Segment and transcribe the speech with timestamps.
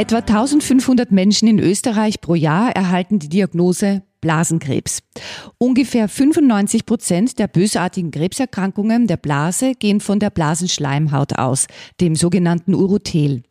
[0.00, 5.02] Etwa 1500 Menschen in Österreich pro Jahr erhalten die Diagnose Blasenkrebs.
[5.58, 11.66] Ungefähr 95 Prozent der bösartigen Krebserkrankungen der Blase gehen von der Blasenschleimhaut aus,
[12.00, 13.42] dem sogenannten Urothel.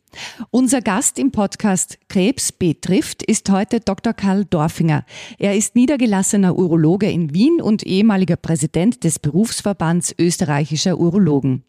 [0.50, 4.12] Unser Gast im Podcast Krebs betrifft ist heute Dr.
[4.12, 5.04] Karl Dorfinger.
[5.38, 11.62] Er ist niedergelassener Urologe in Wien und ehemaliger Präsident des Berufsverbands österreichischer Urologen.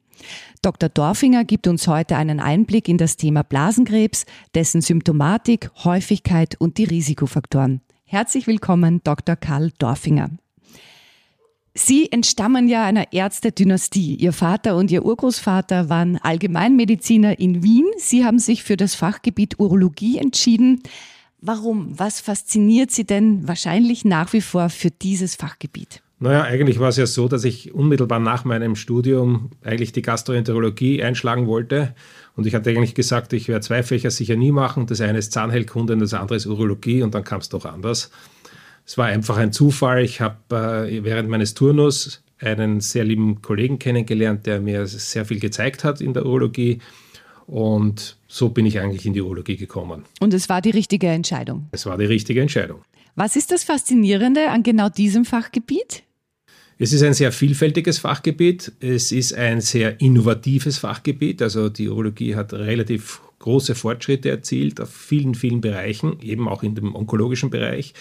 [0.61, 0.89] Dr.
[0.89, 6.85] Dorfinger gibt uns heute einen Einblick in das Thema Blasenkrebs, dessen Symptomatik, Häufigkeit und die
[6.85, 7.81] Risikofaktoren.
[8.05, 9.35] Herzlich willkommen, Dr.
[9.35, 10.29] Karl Dorfinger.
[11.73, 14.15] Sie entstammen ja einer Ärztedynastie.
[14.15, 17.85] Ihr Vater und Ihr Urgroßvater waren Allgemeinmediziner in Wien.
[17.97, 20.83] Sie haben sich für das Fachgebiet Urologie entschieden.
[21.39, 21.97] Warum?
[21.97, 26.03] Was fasziniert Sie denn wahrscheinlich nach wie vor für dieses Fachgebiet?
[26.21, 31.01] Naja, eigentlich war es ja so, dass ich unmittelbar nach meinem Studium eigentlich die Gastroenterologie
[31.01, 31.95] einschlagen wollte.
[32.35, 34.85] Und ich hatte eigentlich gesagt, ich werde zwei Fächer sicher nie machen.
[34.85, 38.11] Das eine ist Zahnheilkunde und das andere ist Urologie und dann kam es doch anders.
[38.85, 40.03] Es war einfach ein Zufall.
[40.03, 45.39] Ich habe äh, während meines Turnus einen sehr lieben Kollegen kennengelernt, der mir sehr viel
[45.39, 46.81] gezeigt hat in der Urologie.
[47.47, 50.03] Und so bin ich eigentlich in die Urologie gekommen.
[50.19, 51.67] Und es war die richtige Entscheidung?
[51.71, 52.83] Es war die richtige Entscheidung.
[53.15, 56.03] Was ist das Faszinierende an genau diesem Fachgebiet?
[56.83, 58.71] Es ist ein sehr vielfältiges Fachgebiet.
[58.79, 61.39] Es ist ein sehr innovatives Fachgebiet.
[61.43, 66.73] Also die Urologie hat relativ große Fortschritte erzielt auf vielen, vielen Bereichen, eben auch in
[66.73, 67.93] dem onkologischen Bereich.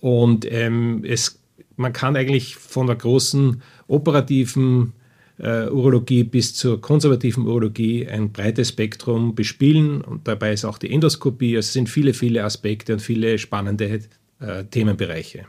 [0.00, 1.38] Und ähm, es,
[1.76, 4.94] man kann eigentlich von der großen operativen
[5.36, 10.00] äh, Urologie bis zur konservativen Urologie ein breites Spektrum bespielen.
[10.00, 11.56] Und dabei ist auch die Endoskopie.
[11.56, 14.00] Es sind viele, viele Aspekte und viele spannende
[14.40, 15.44] äh, Themenbereiche.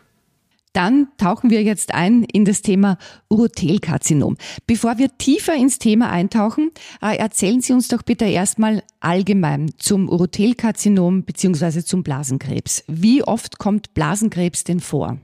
[0.73, 2.97] Dann tauchen wir jetzt ein in das Thema
[3.29, 4.37] Urothelkarzinom.
[4.67, 6.71] Bevor wir tiefer ins Thema eintauchen,
[7.01, 11.83] äh, erzählen Sie uns doch bitte erstmal allgemein zum Urothelkarzinom bzw.
[11.83, 12.83] zum Blasenkrebs.
[12.87, 15.17] Wie oft kommt Blasenkrebs denn vor?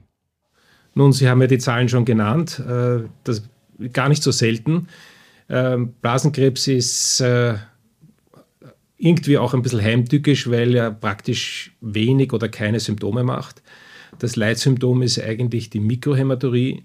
[0.95, 2.59] Nun, Sie haben ja die Zahlen schon genannt.
[2.59, 3.43] Äh, das
[3.93, 4.87] gar nicht so selten.
[5.47, 7.55] Ähm, Blasenkrebs ist äh,
[8.97, 13.61] irgendwie auch ein bisschen heimtückisch, weil er praktisch wenig oder keine Symptome macht.
[14.19, 16.83] Das Leitsymptom ist eigentlich die Mikrohämaturie,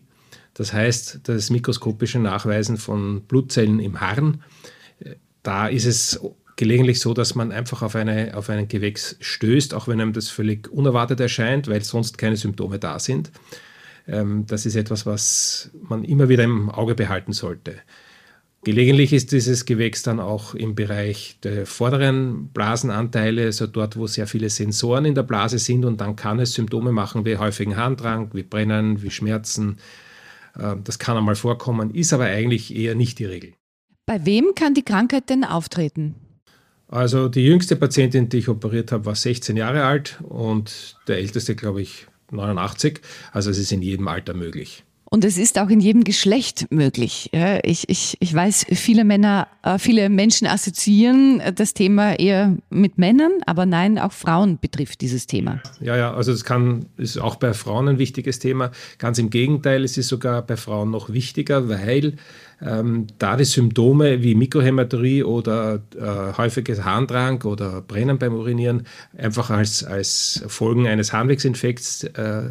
[0.54, 4.42] das heißt das mikroskopische Nachweisen von Blutzellen im Harn.
[5.42, 6.20] Da ist es
[6.56, 10.28] gelegentlich so, dass man einfach auf, eine, auf einen Gewächs stößt, auch wenn einem das
[10.28, 13.30] völlig unerwartet erscheint, weil sonst keine Symptome da sind.
[14.06, 17.76] Ähm, das ist etwas, was man immer wieder im Auge behalten sollte.
[18.62, 24.26] Gelegentlich ist dieses Gewächs dann auch im Bereich der vorderen Blasenanteile, also dort, wo sehr
[24.26, 28.30] viele Sensoren in der Blase sind und dann kann es Symptome machen wie häufigen Harndrang,
[28.34, 29.78] wie Brennen, wie Schmerzen.
[30.58, 33.54] Ähm, das kann einmal vorkommen, ist aber eigentlich eher nicht die Regel.
[34.04, 36.16] Bei wem kann die Krankheit denn auftreten?
[36.88, 41.54] Also die jüngste Patientin, die ich operiert habe, war 16 Jahre alt und der älteste,
[41.54, 43.00] glaube ich, 89.
[43.32, 44.84] Also es ist in jedem Alter möglich.
[45.12, 47.30] Und es ist auch in jedem Geschlecht möglich.
[47.64, 53.32] Ich, ich, ich weiß, viele Männer, äh, viele Menschen assoziieren das Thema eher mit Männern,
[53.44, 55.60] aber nein, auch Frauen betrifft dieses Thema.
[55.80, 58.70] Ja, ja, also das kann, ist auch bei Frauen ein wichtiges Thema.
[58.98, 62.14] Ganz im Gegenteil, es ist sogar bei Frauen noch wichtiger, weil
[62.62, 69.50] ähm, da die Symptome wie Mikrohämaturie oder äh, häufiges Harndrang oder Brennen beim Urinieren einfach
[69.50, 72.50] als, als Folgen eines Harnwegsinfekts äh,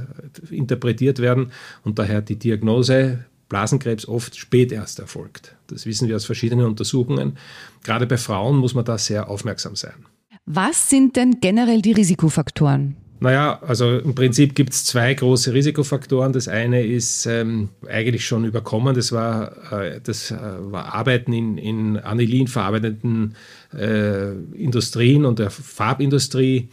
[0.50, 1.52] interpretiert werden
[1.84, 5.56] und daher die Diagnose Blasenkrebs oft spät erst erfolgt.
[5.68, 7.38] Das wissen wir aus verschiedenen Untersuchungen.
[7.84, 10.06] Gerade bei Frauen muss man da sehr aufmerksam sein.
[10.46, 12.96] Was sind denn generell die Risikofaktoren?
[13.22, 16.32] Naja, also im Prinzip gibt es zwei große Risikofaktoren.
[16.32, 21.58] Das eine ist ähm, eigentlich schon überkommen, das war, äh, das äh, war Arbeiten in,
[21.58, 23.36] in Anilin verarbeitenden
[23.78, 26.70] äh, Industrien und der Farbindustrie,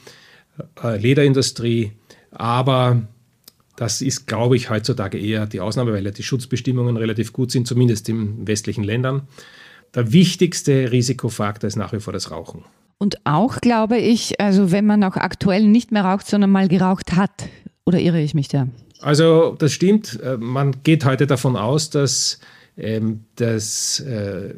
[0.84, 1.92] äh, Lederindustrie.
[2.30, 3.02] Aber
[3.74, 7.66] das ist, glaube ich, heutzutage eher die Ausnahme, weil ja die Schutzbestimmungen relativ gut sind,
[7.66, 9.26] zumindest in westlichen Ländern.
[9.96, 12.64] Der wichtigste Risikofaktor ist nach wie vor das Rauchen.
[12.98, 17.14] Und auch glaube ich, also wenn man auch aktuell nicht mehr raucht, sondern mal geraucht
[17.14, 17.48] hat,
[17.84, 18.68] oder irre ich mich da?
[19.00, 20.18] Also das stimmt.
[20.22, 22.40] Äh, man geht heute davon aus, dass
[22.76, 24.54] ähm, das, äh,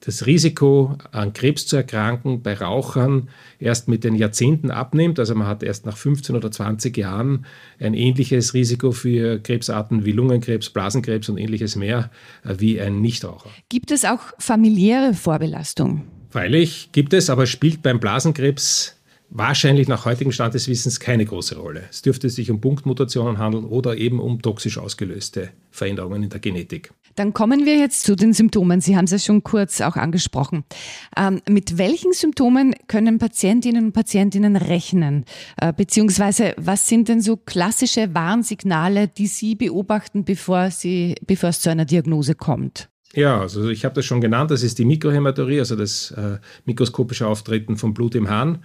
[0.00, 3.28] das Risiko an Krebs zu erkranken bei Rauchern
[3.60, 5.20] erst mit den Jahrzehnten abnimmt.
[5.20, 7.46] Also man hat erst nach 15 oder 20 Jahren
[7.78, 12.10] ein ähnliches Risiko für Krebsarten wie Lungenkrebs, Blasenkrebs und ähnliches mehr
[12.44, 13.50] äh, wie ein Nichtraucher.
[13.68, 16.02] Gibt es auch familiäre Vorbelastung?
[16.32, 18.96] Freilich gibt es, aber spielt beim Blasenkrebs
[19.28, 21.82] wahrscheinlich nach heutigem Stand des Wissens keine große Rolle.
[21.90, 26.90] Es dürfte sich um Punktmutationen handeln oder eben um toxisch ausgelöste Veränderungen in der Genetik.
[27.16, 28.80] Dann kommen wir jetzt zu den Symptomen.
[28.80, 30.64] Sie haben es ja schon kurz auch angesprochen.
[31.18, 35.26] Ähm, mit welchen Symptomen können Patientinnen und Patientinnen rechnen?
[35.58, 41.60] Äh, beziehungsweise was sind denn so klassische Warnsignale, die Sie beobachten, bevor, Sie, bevor es
[41.60, 42.88] zu einer Diagnose kommt?
[43.14, 47.26] Ja, also ich habe das schon genannt, das ist die Mikrohämaturie, also das äh, mikroskopische
[47.26, 48.64] Auftreten von Blut im Hahn.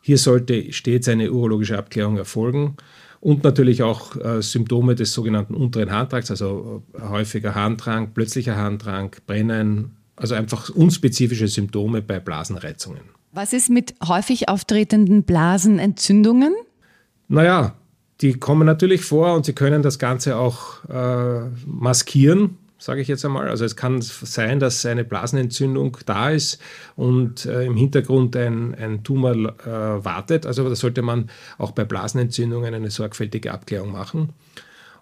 [0.00, 2.76] Hier sollte stets eine urologische Abklärung erfolgen
[3.20, 9.14] und natürlich auch äh, Symptome des sogenannten unteren Harntrakts, also äh, häufiger Harndrang, plötzlicher Harndrang,
[9.26, 13.02] Brennen, also einfach unspezifische Symptome bei Blasenreizungen.
[13.32, 16.54] Was ist mit häufig auftretenden Blasenentzündungen?
[17.28, 17.74] Naja,
[18.22, 23.24] die kommen natürlich vor und sie können das Ganze auch äh, maskieren sage ich jetzt
[23.24, 23.48] einmal.
[23.48, 26.60] Also es kann sein, dass eine Blasenentzündung da ist
[26.94, 30.46] und äh, im Hintergrund ein, ein Tumor äh, wartet.
[30.46, 34.32] Also da sollte man auch bei Blasenentzündungen eine sorgfältige Abklärung machen.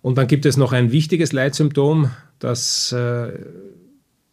[0.03, 3.33] Und dann gibt es noch ein wichtiges Leitsymptom, das äh,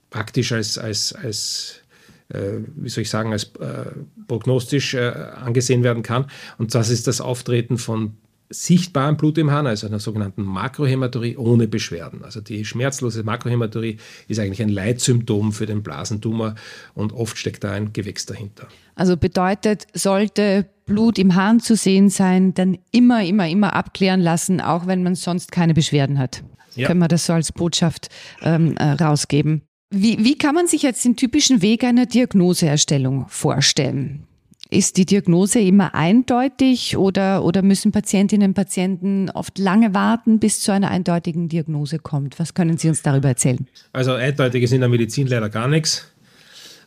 [0.10, 1.82] praktisch als, als, als
[2.30, 3.86] äh, wie soll ich sagen, als äh,
[4.28, 6.26] prognostisch äh, angesehen werden kann.
[6.58, 8.18] Und das ist das Auftreten von
[8.52, 12.24] sichtbaren Blut im Hahn, also einer sogenannten Makrohämaturie ohne Beschwerden.
[12.24, 16.56] Also die schmerzlose Makrohämaturie ist eigentlich ein Leitsymptom für den Blasentumor
[16.94, 18.68] und oft steckt da ein Gewächs dahinter.
[18.96, 24.62] Also bedeutet, sollte Blut im Hahn zu sehen sein, dann immer, immer, immer abklären lassen,
[24.62, 26.44] auch wenn man sonst keine Beschwerden hat.
[26.76, 26.88] Ja.
[26.88, 28.10] Können wir das so als Botschaft
[28.42, 29.62] ähm, äh, rausgeben.
[29.90, 34.26] Wie, wie kann man sich jetzt den typischen Weg einer Diagnoseerstellung vorstellen?
[34.74, 40.62] Ist die Diagnose immer eindeutig oder, oder müssen Patientinnen und Patienten oft lange warten, bis
[40.62, 42.40] zu einer eindeutigen Diagnose kommt?
[42.40, 43.68] Was können Sie uns darüber erzählen?
[43.92, 46.10] Also eindeutig ist in der Medizin leider gar nichts.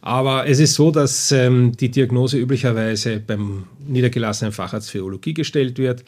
[0.01, 5.77] Aber es ist so, dass ähm, die Diagnose üblicherweise beim niedergelassenen Facharzt für Urologie gestellt
[5.77, 6.05] wird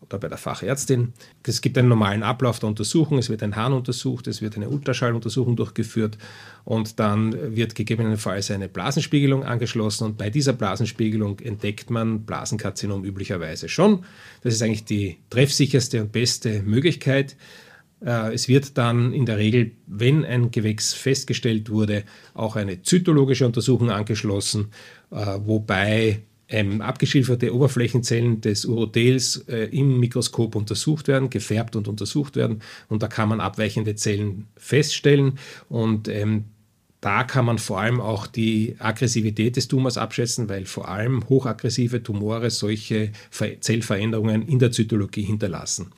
[0.00, 1.12] oder bei der Fachärztin.
[1.42, 3.18] Es gibt einen normalen Ablauf der Untersuchung.
[3.18, 6.16] Es wird ein Hahn untersucht, es wird eine Ultraschalluntersuchung durchgeführt
[6.64, 13.68] und dann wird gegebenenfalls eine Blasenspiegelung angeschlossen und bei dieser Blasenspiegelung entdeckt man Blasenkarzinom üblicherweise
[13.68, 14.04] schon.
[14.42, 17.36] Das ist eigentlich die treffsicherste und beste Möglichkeit.
[18.04, 22.04] Äh, es wird dann in der Regel, wenn ein Gewächs festgestellt wurde,
[22.34, 24.70] auch eine zytologische Untersuchung angeschlossen,
[25.10, 32.36] äh, wobei ähm, abgeschilferte Oberflächenzellen des Urothels äh, im Mikroskop untersucht werden, gefärbt und untersucht
[32.36, 32.60] werden.
[32.88, 35.38] Und da kann man abweichende Zellen feststellen.
[35.68, 36.46] Und ähm,
[37.00, 42.02] da kann man vor allem auch die Aggressivität des Tumors abschätzen, weil vor allem hochaggressive
[42.02, 43.12] Tumore solche
[43.60, 45.92] Zellveränderungen in der Zytologie hinterlassen.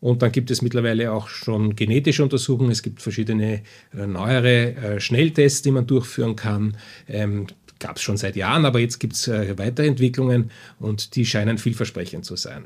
[0.00, 2.70] Und dann gibt es mittlerweile auch schon genetische Untersuchungen.
[2.70, 3.62] Es gibt verschiedene
[3.94, 6.76] äh, neuere äh, Schnelltests, die man durchführen kann.
[7.06, 7.46] Ähm,
[7.80, 12.24] gab es schon seit Jahren, aber jetzt gibt es äh, Weiterentwicklungen und die scheinen vielversprechend
[12.24, 12.64] zu sein.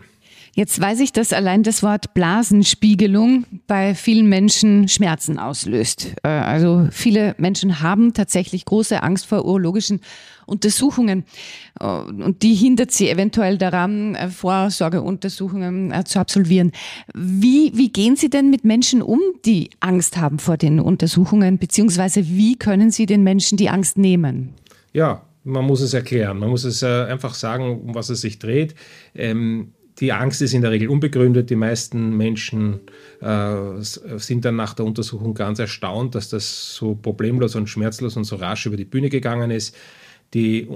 [0.56, 6.14] Jetzt weiß ich, dass allein das Wort Blasenspiegelung bei vielen Menschen Schmerzen auslöst.
[6.22, 10.00] Äh, also viele Menschen haben tatsächlich große Angst vor urologischen
[10.46, 11.24] Untersuchungen
[11.80, 16.70] äh, und die hindert sie eventuell daran, äh, Vorsorgeuntersuchungen zu absolvieren.
[17.14, 22.28] Wie, wie gehen Sie denn mit Menschen um, die Angst haben vor den Untersuchungen, beziehungsweise
[22.28, 24.54] wie können Sie den Menschen die Angst nehmen?
[24.94, 26.38] Ja, man muss es erklären.
[26.38, 28.74] Man muss es äh, einfach sagen, um was es sich dreht.
[29.14, 31.50] Ähm, die Angst ist in der Regel unbegründet.
[31.50, 32.80] Die meisten Menschen
[33.20, 38.24] äh, sind dann nach der Untersuchung ganz erstaunt, dass das so problemlos und schmerzlos und
[38.24, 39.76] so rasch über die Bühne gegangen ist.
[40.32, 40.68] Die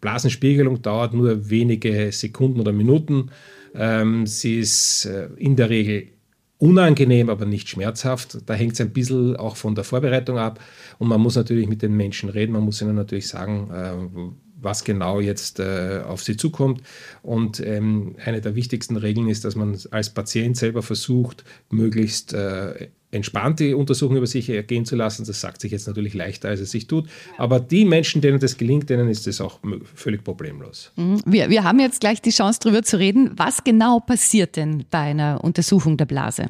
[0.00, 3.30] Blasenspiegelung dauert nur wenige Sekunden oder Minuten.
[3.74, 6.08] Ähm, sie ist äh, in der Regel
[6.58, 8.38] unangenehm, aber nicht schmerzhaft.
[8.46, 10.60] Da hängt es ein bisschen auch von der Vorbereitung ab.
[10.98, 14.84] Und man muss natürlich mit den Menschen reden, man muss ihnen natürlich sagen, äh, was
[14.84, 16.82] genau jetzt äh, auf sie zukommt.
[17.22, 22.88] Und ähm, eine der wichtigsten Regeln ist, dass man als Patient selber versucht, möglichst äh,
[23.14, 25.24] entspannt die Untersuchung über sich ergehen zu lassen.
[25.24, 27.08] Das sagt sich jetzt natürlich leichter, als es sich tut.
[27.38, 29.60] Aber die Menschen, denen das gelingt, denen ist das auch
[29.94, 30.92] völlig problemlos.
[30.96, 31.22] Mhm.
[31.24, 33.30] Wir, wir haben jetzt gleich die Chance, darüber zu reden.
[33.36, 36.46] Was genau passiert denn bei einer Untersuchung der Blase?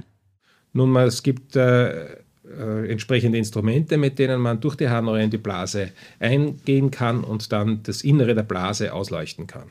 [0.72, 2.16] Nun mal, es gibt äh,
[2.46, 7.52] äh, entsprechende Instrumente, mit denen man durch die Harnröhre in die Blase eingehen kann und
[7.52, 9.70] dann das Innere der Blase ausleuchten kann.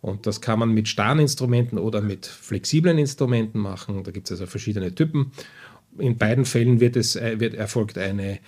[0.00, 4.04] Und das kann man mit starren Instrumenten oder mit flexiblen Instrumenten machen.
[4.04, 5.32] Da gibt es also verschiedene Typen.
[5.98, 8.38] In beiden Fällen wird es, äh, wird, erfolgt eine,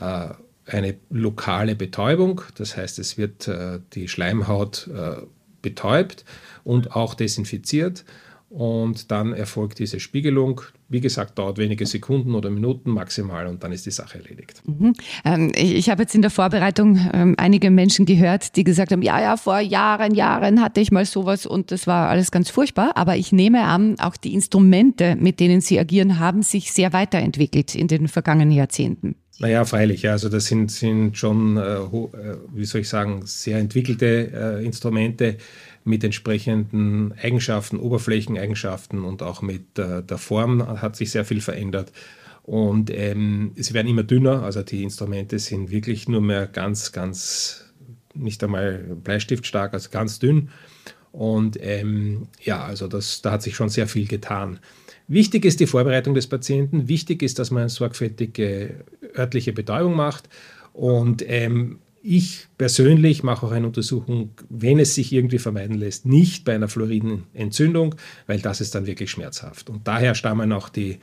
[0.00, 0.28] äh,
[0.66, 5.22] eine lokale Betäubung, das heißt es wird äh, die Schleimhaut äh,
[5.62, 6.24] betäubt
[6.64, 8.04] und auch desinfiziert
[8.50, 10.62] und dann erfolgt diese Spiegelung.
[10.88, 14.62] Wie gesagt, dauert wenige Sekunden oder Minuten maximal und dann ist die Sache erledigt.
[14.66, 14.94] Mhm.
[15.24, 19.02] Ähm, ich, ich habe jetzt in der Vorbereitung ähm, einige Menschen gehört, die gesagt haben,
[19.02, 22.92] ja, ja, vor Jahren, Jahren hatte ich mal sowas und das war alles ganz furchtbar.
[22.96, 27.74] Aber ich nehme an, auch die Instrumente, mit denen Sie agieren, haben sich sehr weiterentwickelt
[27.74, 29.16] in den vergangenen Jahrzehnten.
[29.40, 30.02] Naja, freilich.
[30.02, 30.12] Ja.
[30.12, 35.36] Also das sind, sind schon, äh, äh wie soll ich sagen, sehr entwickelte äh, Instrumente
[35.88, 41.92] mit entsprechenden Eigenschaften, Oberflächeneigenschaften und auch mit äh, der Form hat sich sehr viel verändert.
[42.42, 47.72] Und ähm, sie werden immer dünner, also die Instrumente sind wirklich nur mehr ganz, ganz,
[48.14, 50.50] nicht einmal bleistiftstark, also ganz dünn.
[51.12, 54.60] Und ähm, ja, also das, da hat sich schon sehr viel getan.
[55.08, 56.88] Wichtig ist die Vorbereitung des Patienten.
[56.88, 58.84] Wichtig ist, dass man eine sorgfältige
[59.16, 60.28] örtliche Betäubung macht.
[60.74, 66.44] Und ähm, ich persönlich mache auch eine Untersuchung, wenn es sich irgendwie vermeiden lässt, nicht
[66.44, 67.94] bei einer Fluoridenentzündung,
[68.26, 69.70] weil das ist dann wirklich schmerzhaft.
[69.70, 70.98] Und daher stammen auch die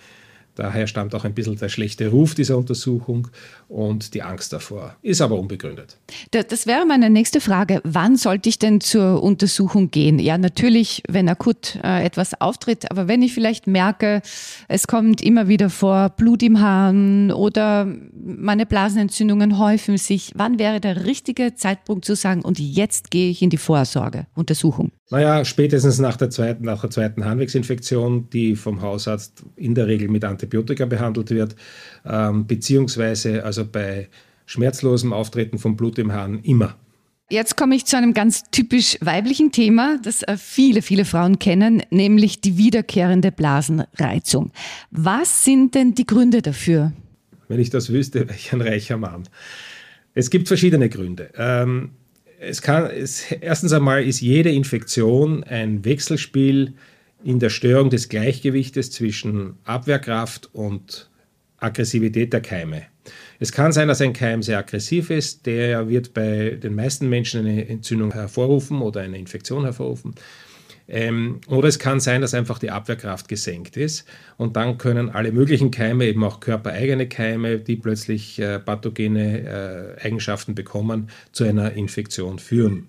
[0.55, 3.27] Daher stammt auch ein bisschen der schlechte Ruf dieser Untersuchung
[3.67, 4.95] und die Angst davor.
[5.01, 5.97] Ist aber unbegründet.
[6.31, 7.81] Das wäre meine nächste Frage.
[7.83, 10.17] Wann sollte ich denn zur Untersuchung gehen?
[10.17, 14.21] Ja, natürlich, wenn akut äh, etwas auftritt, aber wenn ich vielleicht merke,
[14.67, 20.79] es kommt immer wieder vor Blut im Hahn oder meine Blasenentzündungen häufen sich, wann wäre
[20.79, 24.91] der richtige Zeitpunkt zu sagen, und jetzt gehe ich in die Vorsorge, Untersuchung?
[25.12, 30.07] Naja, spätestens nach der zweiten, nach der zweiten Harnwegsinfektion, die vom Hausarzt in der Regel
[30.07, 31.55] mit Antibiotika behandelt wird,
[32.05, 34.09] ähm, beziehungsweise also bei
[34.47, 36.75] schmerzlosem Auftreten von Blut im Hahn immer.
[37.29, 41.81] Jetzt komme ich zu einem ganz typisch weiblichen Thema, das äh, viele, viele Frauen kennen,
[41.89, 44.51] nämlich die wiederkehrende Blasenreizung.
[44.91, 46.93] Was sind denn die Gründe dafür?
[47.47, 49.27] Wenn ich das wüsste, wäre ich ein reicher Mann.
[50.13, 51.31] Es gibt verschiedene Gründe.
[51.35, 51.91] Ähm,
[52.47, 56.73] es kann, es, erstens einmal ist jede Infektion ein Wechselspiel
[57.23, 61.09] in der Störung des Gleichgewichtes zwischen Abwehrkraft und
[61.57, 62.83] Aggressivität der Keime.
[63.39, 67.41] Es kann sein, dass ein Keim sehr aggressiv ist, der wird bei den meisten Menschen
[67.41, 70.15] eine Entzündung hervorrufen oder eine Infektion hervorrufen.
[70.87, 74.05] Ähm, oder es kann sein, dass einfach die Abwehrkraft gesenkt ist
[74.37, 80.05] und dann können alle möglichen Keime, eben auch körpereigene Keime, die plötzlich äh, pathogene äh,
[80.05, 82.87] Eigenschaften bekommen, zu einer Infektion führen.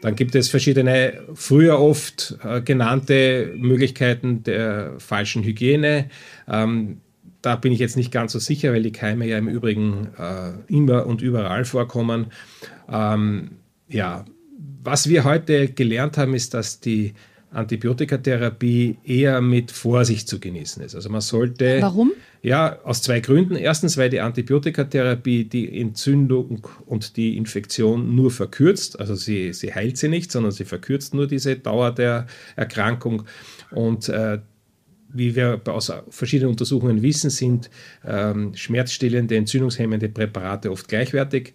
[0.00, 6.08] Dann gibt es verschiedene, früher oft äh, genannte Möglichkeiten der falschen Hygiene.
[6.48, 7.00] Ähm,
[7.42, 10.52] da bin ich jetzt nicht ganz so sicher, weil die Keime ja im Übrigen äh,
[10.72, 12.26] immer und überall vorkommen.
[12.90, 13.52] Ähm,
[13.88, 14.24] ja,
[14.82, 17.14] was wir heute gelernt haben, ist, dass die
[17.52, 20.94] Antibiotikatherapie eher mit Vorsicht zu genießen ist.
[20.94, 21.78] Also man sollte.
[21.80, 22.12] Warum?
[22.42, 23.56] Ja, aus zwei Gründen.
[23.56, 28.98] Erstens, weil die Antibiotikatherapie die Entzündung und die Infektion nur verkürzt.
[28.98, 32.26] Also sie, sie heilt sie nicht, sondern sie verkürzt nur diese Dauer der
[32.56, 33.24] Erkrankung.
[33.72, 34.38] Und äh,
[35.12, 37.68] wie wir aus verschiedenen Untersuchungen wissen, sind
[38.06, 41.52] ähm, schmerzstillende, entzündungshemmende Präparate oft gleichwertig.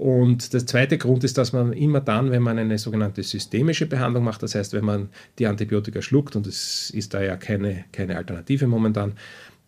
[0.00, 4.24] Und der zweite Grund ist, dass man immer dann, wenn man eine sogenannte systemische Behandlung
[4.24, 8.16] macht, das heißt, wenn man die Antibiotika schluckt, und es ist da ja keine, keine
[8.16, 9.12] Alternative momentan,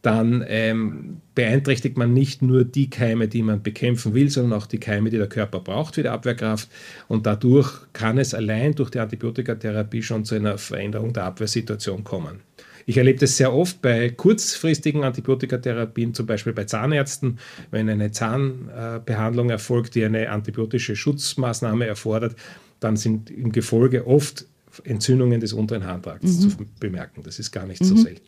[0.00, 4.80] dann ähm, beeinträchtigt man nicht nur die Keime, die man bekämpfen will, sondern auch die
[4.80, 6.70] Keime, die der Körper braucht für die Abwehrkraft.
[7.08, 12.40] Und dadurch kann es allein durch die Antibiotikatherapie schon zu einer Veränderung der Abwehrsituation kommen.
[12.86, 17.38] Ich erlebe das sehr oft bei kurzfristigen Antibiotikatherapien, zum Beispiel bei Zahnärzten,
[17.70, 22.36] wenn eine Zahnbehandlung erfolgt, die eine antibiotische Schutzmaßnahme erfordert,
[22.80, 24.46] dann sind im Gefolge oft
[24.84, 26.50] Entzündungen des unteren Harntrakts mhm.
[26.50, 27.22] zu bemerken.
[27.22, 27.86] Das ist gar nicht mhm.
[27.86, 28.22] so selten.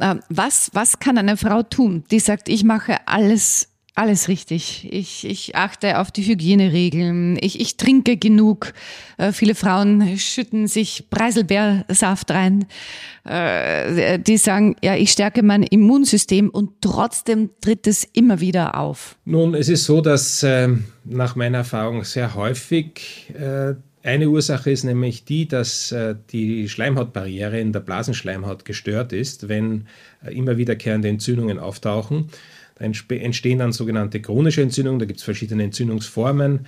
[0.00, 4.88] Ähm, was, was kann eine Frau tun, die sagt, ich mache alles alles richtig.
[4.90, 7.38] Ich, ich achte auf die Hygieneregeln.
[7.40, 8.72] Ich, ich trinke genug.
[9.18, 12.64] Äh, viele Frauen schütten sich Preiselbeersaft rein.
[13.24, 19.16] Äh, die sagen, ja, ich stärke mein Immunsystem und trotzdem tritt es immer wieder auf.
[19.26, 20.68] Nun, es ist so, dass äh,
[21.04, 27.60] nach meiner Erfahrung sehr häufig äh, eine Ursache ist nämlich die, dass äh, die Schleimhautbarriere
[27.60, 29.86] in der Blasenschleimhaut gestört ist, wenn
[30.24, 32.28] äh, immer wiederkehrende Entzündungen auftauchen.
[32.76, 34.98] Da entstehen dann sogenannte chronische Entzündungen.
[34.98, 36.66] Da gibt es verschiedene Entzündungsformen,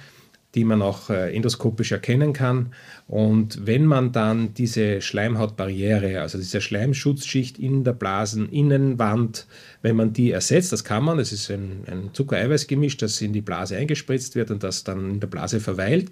[0.55, 2.73] die man auch äh, endoskopisch erkennen kann.
[3.09, 9.47] Und wenn man dann diese Schleimhautbarriere, also diese Schleimschutzschicht in der Blaseninnenwand,
[9.83, 13.41] wenn man die ersetzt, das kann man, das ist ein, ein Zucker-Eiweiß-Gemisch, das in die
[13.41, 16.11] Blase eingespritzt wird und das dann in der Blase verweilt,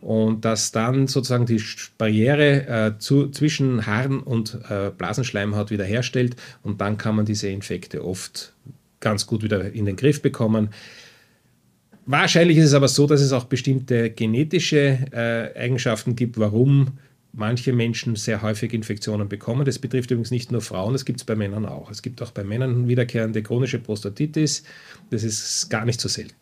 [0.00, 1.62] und dass dann sozusagen die
[1.98, 8.04] Barriere äh, zu, zwischen Harn und äh, Blasenschleimhaut wiederherstellt und dann kann man diese Infekte
[8.04, 8.54] oft
[9.00, 10.70] ganz gut wieder in den Griff bekommen.
[12.06, 16.98] Wahrscheinlich ist es aber so, dass es auch bestimmte genetische äh, Eigenschaften gibt, warum
[17.32, 19.64] manche Menschen sehr häufig Infektionen bekommen.
[19.64, 21.90] Das betrifft übrigens nicht nur Frauen, das gibt es bei Männern auch.
[21.90, 24.64] Es gibt auch bei Männern wiederkehrende chronische Prostatitis.
[25.10, 26.34] Das ist gar nicht so selten.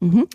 [0.00, 0.28] Mhm.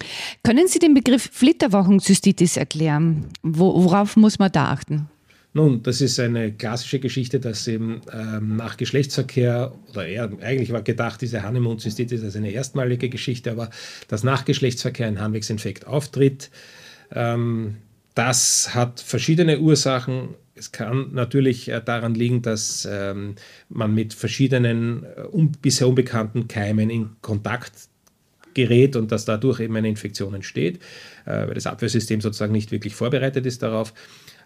[0.43, 3.27] Können Sie den Begriff Flitterwochenzystitis erklären?
[3.43, 5.09] worauf muss man da achten?
[5.55, 10.81] Nun, das ist eine klassische Geschichte, dass eben ähm, nach Geschlechtsverkehr, oder eher, eigentlich war
[10.81, 13.69] gedacht, diese Honeymoon-Zystitis als eine erstmalige Geschichte, aber
[14.07, 16.49] dass nach Geschlechtsverkehr ein Harnwegsinfekt auftritt,
[17.13, 17.75] ähm,
[18.15, 20.29] das hat verschiedene Ursachen.
[20.55, 23.35] Es kann natürlich äh, daran liegen, dass ähm,
[23.69, 27.73] man mit verschiedenen äh, un bisher unbekannten Keimen in Kontakt
[28.55, 30.77] gerät und dass dadurch eben eine Infektion entsteht,
[31.25, 33.93] äh, weil das Abwehrsystem sozusagen nicht wirklich vorbereitet ist darauf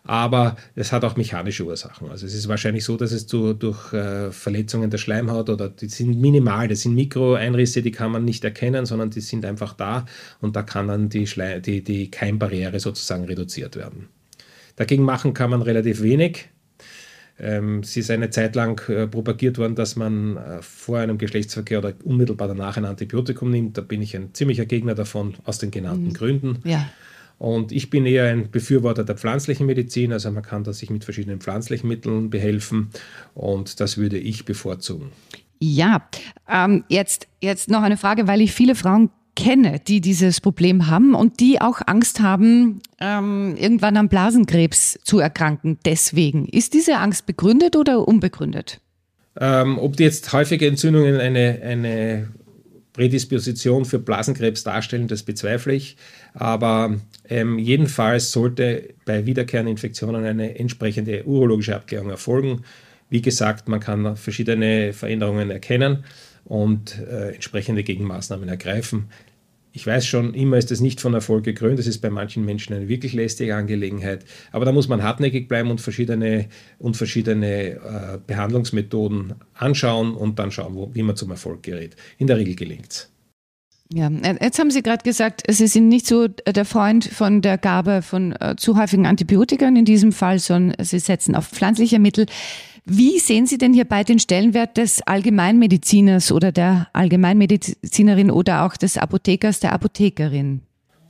[0.03, 2.09] aber es hat auch mechanische Ursachen.
[2.09, 5.89] Also es ist wahrscheinlich so, dass es zu, durch äh, Verletzungen der Schleimhaut oder die
[5.89, 10.05] sind minimal, das sind Mikroeinrisse, die kann man nicht erkennen, sondern die sind einfach da
[10.41, 14.09] und da kann dann die, Schle die, die Keimbarriere sozusagen reduziert werden.
[14.75, 16.49] Dagegen machen kann man relativ wenig.
[17.39, 21.79] Ähm, es ist eine Zeit lang äh, propagiert worden, dass man äh, vor einem Geschlechtsverkehr
[21.79, 23.77] oder unmittelbar danach ein Antibiotikum nimmt.
[23.77, 26.13] Da bin ich ein ziemlicher Gegner davon, aus den genannten mhm.
[26.13, 26.59] Gründen.
[26.63, 26.89] Ja.
[27.39, 31.03] Und ich bin eher ein Befürworter der pflanzlichen Medizin, also man kann da sich mit
[31.03, 32.89] verschiedenen pflanzlichen Mitteln behelfen
[33.35, 35.11] und das würde ich bevorzugen.
[35.59, 36.07] Ja,
[36.49, 41.13] ähm, jetzt, jetzt noch eine Frage, weil ich viele Frauen kenne, die dieses Problem haben
[41.13, 45.77] und die auch Angst haben, ähm, irgendwann am Blasenkrebs zu erkranken.
[45.85, 48.81] Deswegen, ist diese Angst begründet oder unbegründet?
[49.39, 52.29] Ähm, ob die jetzt häufige Entzündungen eine, eine
[52.93, 55.97] Prädisposition für Blasenkrebs darstellen, das bezweifle ich.
[56.39, 56.95] Aber
[57.27, 62.63] ähm, jedenfalls sollte bei wiederkehrenden Infektionen eine entsprechende urologische Abklärung erfolgen.
[63.09, 66.03] Wie gesagt, man kann verschiedene Veränderungen erkennen
[66.45, 69.07] und äh, entsprechende Gegenmaßnahmen ergreifen.
[69.73, 71.79] Ich weiß schon, immer ist es nicht von Erfolg gekrönt.
[71.79, 74.23] Das ist bei manchen Menschen eine wirklich lästige Angelegenheit.
[74.51, 80.51] Aber da muss man hartnäckig bleiben und verschiedene, und verschiedene äh, Behandlungsmethoden anschauen und dann
[80.51, 81.95] schauen, wo, wie man zum Erfolg gerät.
[82.19, 83.16] In der Regel gelingt es.
[83.93, 84.09] Ja,
[84.41, 88.33] jetzt haben Sie gerade gesagt, Sie sind nicht so der Freund von der Gabe von
[88.33, 92.25] äh, zu häufigen Antibiotikern in diesem Fall, sondern Sie setzen auf pflanzliche Mittel.
[92.83, 98.97] Wie sehen Sie denn hierbei den Stellenwert des Allgemeinmediziners oder der Allgemeinmedizinerin oder auch des
[98.97, 100.61] Apothekers, der Apothekerin?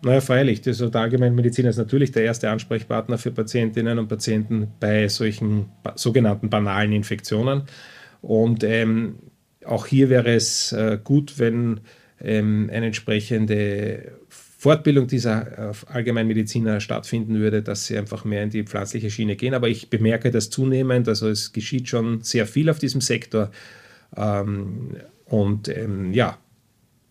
[0.04, 0.62] Naja, freilich.
[0.62, 6.50] Das, der Allgemeinmediziner ist natürlich der erste Ansprechpartner für Patientinnen und Patienten bei solchen sogenannten
[6.50, 7.64] banalen Infektionen.
[8.22, 9.16] Und ähm,
[9.66, 11.82] auch hier wäre es äh, gut, wenn
[12.22, 18.64] ähm, eine entsprechende Fortbildung dieser äh, Allgemeinmediziner stattfinden würde, dass sie einfach mehr in die
[18.64, 19.54] pflanzliche Schiene gehen.
[19.54, 23.52] Aber ich bemerke das zunehmend, also es geschieht schon sehr viel auf diesem Sektor.
[24.16, 26.40] Ähm, und ähm, ja,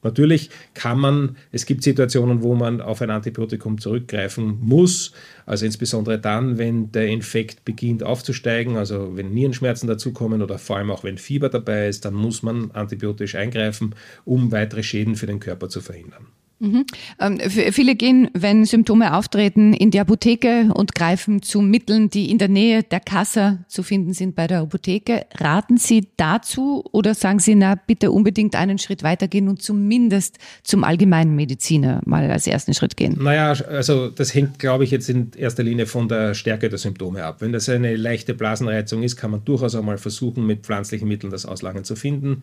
[0.06, 5.10] Natürlich kann man, es gibt Situationen, wo man auf ein Antibiotikum zurückgreifen muss,
[5.46, 10.92] also insbesondere dann, wenn der Infekt beginnt aufzusteigen, also wenn Nierenschmerzen dazukommen oder vor allem
[10.92, 15.40] auch wenn Fieber dabei ist, dann muss man antibiotisch eingreifen, um weitere Schäden für den
[15.40, 16.28] Körper zu verhindern.
[16.58, 16.86] Mhm.
[17.20, 22.38] Ähm, viele gehen, wenn Symptome auftreten, in die Apotheke und greifen zu Mitteln, die in
[22.38, 25.26] der Nähe der Kasse zu finden sind bei der Apotheke.
[25.34, 30.82] Raten Sie dazu oder sagen Sie, na, bitte unbedingt einen Schritt weitergehen und zumindest zum
[30.82, 33.18] allgemeinen Mediziner mal als ersten Schritt gehen?
[33.20, 37.22] Naja, also das hängt, glaube ich, jetzt in erster Linie von der Stärke der Symptome
[37.22, 37.40] ab.
[37.40, 41.44] Wenn das eine leichte Blasenreizung ist, kann man durchaus einmal versuchen, mit pflanzlichen Mitteln das
[41.44, 42.42] Auslangen zu finden.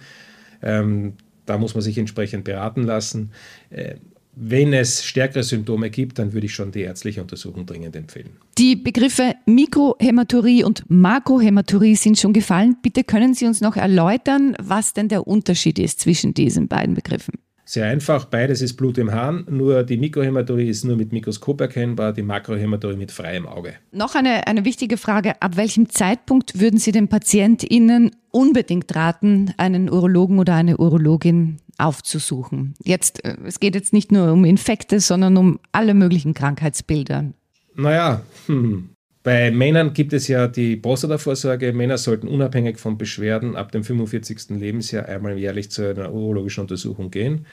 [0.61, 1.13] Ähm,
[1.45, 3.31] da muss man sich entsprechend beraten lassen.
[3.69, 3.95] Äh,
[4.35, 8.31] wenn es stärkere Symptome gibt, dann würde ich schon die ärztliche Untersuchung dringend empfehlen.
[8.57, 12.77] Die Begriffe Mikrohämaturie und Makrohämaturie sind schon gefallen.
[12.81, 17.35] Bitte können Sie uns noch erläutern, was denn der Unterschied ist zwischen diesen beiden Begriffen?
[17.65, 22.11] Sehr einfach, beides ist Blut im Hahn, nur die Mikrohämaturie ist nur mit Mikroskop erkennbar,
[22.11, 23.75] die Makrohämaturie mit freiem Auge.
[23.91, 29.89] Noch eine, eine wichtige Frage, ab welchem Zeitpunkt würden Sie den PatientInnen unbedingt raten, einen
[29.89, 32.73] Urologen oder eine Urologin aufzusuchen?
[32.83, 37.31] Jetzt, äh, es geht jetzt nicht nur um Infekte, sondern um alle möglichen Krankheitsbilder.
[37.75, 38.89] Naja, hm,
[39.23, 41.71] bei Männern gibt es ja die Prostatavorsorge.
[41.71, 44.49] Männer sollten unabhängig von Beschwerden ab dem 45.
[44.49, 47.45] Lebensjahr einmal jährlich zu einer urologischen Untersuchung gehen.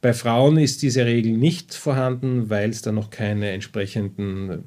[0.00, 4.64] Bei Frauen ist diese Regel nicht vorhanden, weil es da noch keine entsprechenden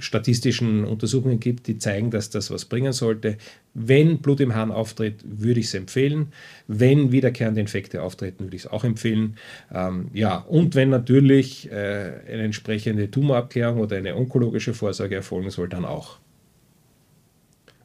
[0.00, 3.36] statistischen Untersuchungen gibt, die zeigen, dass das was bringen sollte.
[3.74, 6.28] Wenn Blut im Hahn auftritt, würde ich es empfehlen.
[6.66, 9.36] Wenn wiederkehrende Infekte auftreten, würde ich es auch empfehlen.
[9.72, 15.68] Ähm, ja, und wenn natürlich äh, eine entsprechende Tumorabklärung oder eine onkologische Vorsorge erfolgen soll,
[15.68, 16.18] dann auch.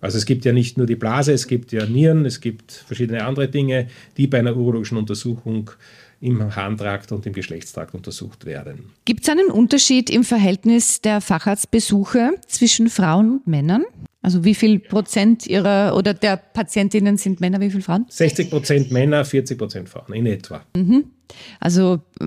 [0.01, 3.25] Also es gibt ja nicht nur die Blase, es gibt ja Nieren, es gibt verschiedene
[3.25, 5.71] andere Dinge, die bei einer urologischen Untersuchung
[6.19, 8.91] im Harntrakt und im Geschlechtstrakt untersucht werden.
[9.05, 13.83] Gibt es einen Unterschied im Verhältnis der Facharztbesuche zwischen Frauen und Männern?
[14.25, 18.07] Also wie viel Prozent ihrer oder der Patientinnen sind Männer, wie viele Frauen?
[18.09, 20.63] 60 Prozent Männer, 40 Prozent Frauen in etwa.
[20.75, 21.11] Mhm.
[21.59, 22.25] Also äh,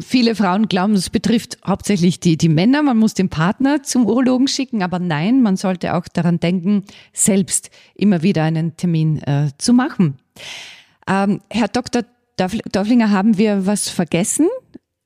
[0.00, 2.84] viele Frauen glauben, es betrifft hauptsächlich die, die Männer.
[2.84, 7.70] Man muss den Partner zum Urologen schicken, aber nein, man sollte auch daran denken, selbst
[7.96, 10.18] immer wieder einen Termin äh, zu machen.
[11.08, 12.04] Ähm, Herr Dr.
[12.36, 14.48] Dörflinger, haben wir was vergessen?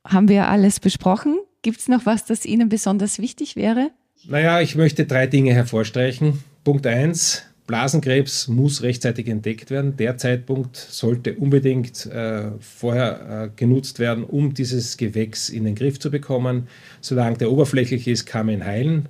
[0.07, 1.39] Haben wir alles besprochen?
[1.63, 3.91] Gibt es noch was, das Ihnen besonders wichtig wäre?
[4.29, 6.45] Naja, ich möchte drei Dinge hervorstreichen.
[6.65, 9.97] Punkt eins: Blasenkrebs muss rechtzeitig entdeckt werden.
[9.97, 15.99] Der Zeitpunkt sollte unbedingt äh, vorher äh, genutzt werden, um dieses Gewächs in den Griff
[15.99, 16.69] zu bekommen.
[17.01, 19.09] Solange der oberflächlich ist, kann man ihn heilen.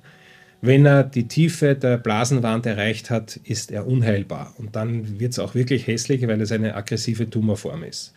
[0.61, 4.55] Wenn er die Tiefe der Blasenwand erreicht hat, ist er unheilbar.
[4.57, 8.13] Und dann wird es auch wirklich hässlich, weil es eine aggressive Tumorform ist.